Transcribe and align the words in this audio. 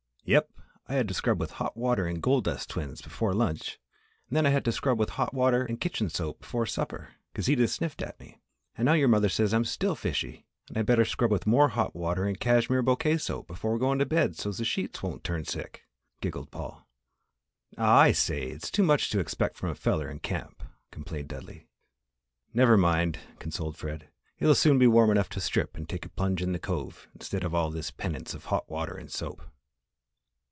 "Yep! 0.23 0.51
I 0.87 0.93
had 0.93 1.07
to 1.07 1.13
scrub 1.15 1.39
with 1.39 1.53
hot 1.53 1.75
water 1.75 2.05
and 2.05 2.21
gold 2.21 2.43
dust 2.43 2.69
twins 2.69 3.01
before 3.01 3.33
lunch 3.33 3.79
and 4.29 4.37
then 4.37 4.45
I 4.45 4.51
had 4.51 4.63
to 4.65 4.71
scrub 4.71 4.99
with 4.99 5.09
hot 5.09 5.33
water 5.33 5.63
and 5.65 5.81
kitchen 5.81 6.09
soap 6.09 6.41
before 6.41 6.67
supper 6.67 7.15
'cause 7.33 7.49
Edith 7.49 7.71
sniffed 7.71 8.01
at 8.03 8.19
me; 8.19 8.39
an' 8.77 8.85
now 8.85 8.93
your 8.93 9.07
mother 9.07 9.27
says 9.29 9.51
I'm 9.53 9.65
still 9.65 9.95
fishy 9.95 10.45
an' 10.69 10.77
I'd 10.77 10.85
better 10.85 11.03
scrub 11.05 11.31
with 11.31 11.47
more 11.47 11.69
hot 11.69 11.95
water 11.95 12.23
and 12.25 12.39
cashmere 12.39 12.83
bouquet 12.83 13.17
soap 13.17 13.47
before 13.47 13.79
goin' 13.79 13.97
to 13.99 14.05
bed 14.05 14.37
so's 14.37 14.57
the 14.59 14.63
sheets 14.63 15.01
won't 15.01 15.23
turn 15.23 15.43
sick!" 15.43 15.83
giggled 16.21 16.51
Paul. 16.51 16.87
"Ah, 17.77 17.97
I 18.01 18.11
say! 18.11 18.41
It's 18.43 18.69
too 18.71 18.83
much 18.83 19.09
to 19.09 19.19
expect 19.19 19.57
from 19.57 19.71
a 19.71 19.75
feller 19.75 20.07
in 20.09 20.19
camp," 20.19 20.61
complained 20.91 21.29
Dudley. 21.29 21.67
"Never 22.53 22.77
mind," 22.77 23.17
consoled 23.39 23.75
Fred. 23.75 24.07
"It'll 24.37 24.55
soon 24.55 24.77
be 24.77 24.87
warm 24.87 25.09
enough 25.09 25.29
to 25.29 25.41
strip 25.41 25.75
and 25.75 25.89
take 25.89 26.05
a 26.05 26.09
plunge 26.09 26.41
in 26.43 26.53
the 26.53 26.59
Cove 26.59 27.09
instead 27.15 27.43
of 27.43 27.53
all 27.55 27.69
this 27.71 27.89
penance 27.91 28.33
of 28.35 28.45
hot 28.45 28.69
water 28.69 28.95
and 28.95 29.11
soap." 29.11 29.41